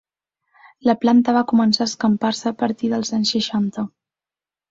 [0.89, 3.87] La planta va començar a escampar-se a partir dels anys seixanta.